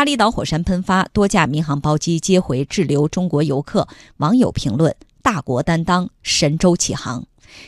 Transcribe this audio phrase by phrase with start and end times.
[0.00, 3.86] 巴厘岛火山喷发，多架民航包机接回滞留中国游客。
[4.16, 7.22] 网友评论：大国担当，神舟启航。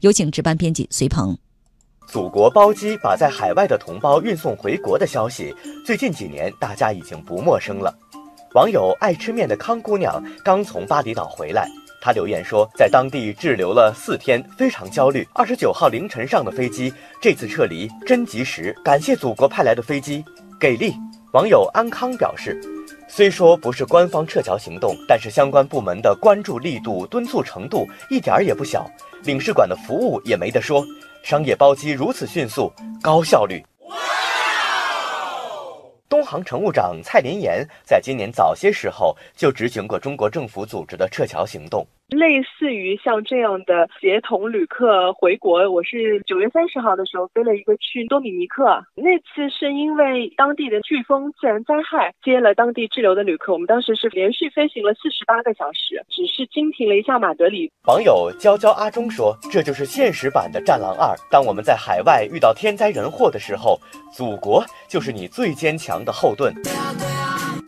[0.00, 1.38] 有请值班编辑隋鹏。
[2.08, 5.54] 祖国包机把在海外的同胞运送回国的消息，
[5.84, 7.96] 最近几年大家已经不陌生了。
[8.54, 11.70] 网友爱吃面的康姑娘刚从巴厘岛回来，
[12.00, 15.24] 她留言说，在当地滞留了四天，非常焦虑。
[15.32, 20.24] 二十九号凌晨上的飞机，这次撤离真及时，感谢祖国派来的飞机，
[20.58, 20.92] 给力！
[21.36, 22.58] 网友安康表示，
[23.06, 28.90] 虽说不是官方撤侨行动，但是相关部门的关注力度、敦促程度一点儿也不小，
[29.22, 30.82] 领事馆的服务也没得说，
[31.22, 33.62] 商业包机如此迅速、高效率。
[36.08, 41.86] 东航乘务长蔡林岩在今年早些时候就执行过中国政府组织的撤侨行动。
[42.14, 57.68] 类似于像这样的协同旅客回国，我是九月三十号的时候飞了一个去多米尼克，那次是因为当地的飓风自然灾害接了当地滞留的旅客，我们当时是连续飞行了四十八个小时，只是经停了一下马德里。
[57.88, 63.80] 网友娇娇阿忠说：“这就是现实版的《战狼二》，当我们在海外遇到天灾人祸的时候，
[64.14, 66.54] 祖国就是你最坚强的后盾。”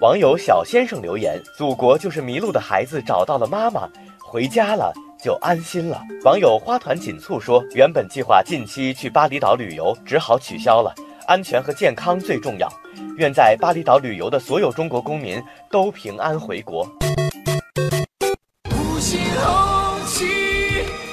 [0.00, 3.88] 网友小先生留言：“祖国就是迷路的孩子找到了妈妈。”
[4.34, 6.02] 回家了就安心了。
[6.24, 10.92] 网友花团锦簇说：“原本计划近期去巴厘岛旅游，只好取消了。
[11.28, 12.68] 安全和健康最重要。
[13.16, 15.40] 愿在巴厘岛旅游的所有中国公民
[15.70, 16.82] 都平安回国。”
[18.74, 20.24] 五星红旗，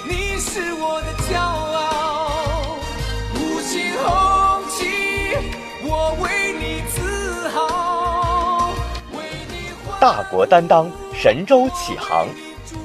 [0.09, 2.75] 你是我的骄傲。
[3.35, 4.87] 五星红旗，
[5.87, 8.73] 我为你自豪。
[9.11, 12.25] 为你大国担当，神州启航。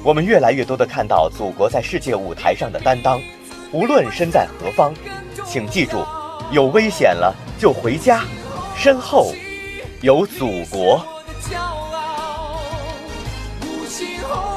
[0.03, 3.21] 我们越来越多的看到祖国在世界舞台上的担当，
[3.71, 4.93] 无论身在何方，
[5.45, 6.05] 请记住，
[6.51, 8.23] 有危险了就回家，
[8.75, 9.33] 身后
[10.01, 11.05] 有祖国。
[11.41, 11.57] 骄
[14.29, 14.56] 傲